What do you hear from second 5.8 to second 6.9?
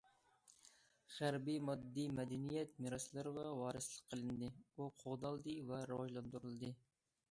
راۋاجلاندۇرۇلدى.